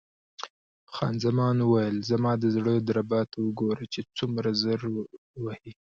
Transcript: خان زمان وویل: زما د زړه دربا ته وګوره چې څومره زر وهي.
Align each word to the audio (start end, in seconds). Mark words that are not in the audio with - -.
خان 0.93 1.13
زمان 1.25 1.55
وویل: 1.61 1.97
زما 2.11 2.31
د 2.39 2.43
زړه 2.55 2.73
دربا 2.87 3.21
ته 3.31 3.37
وګوره 3.41 3.85
چې 3.93 4.01
څومره 4.17 4.49
زر 4.63 4.79
وهي. 5.43 5.71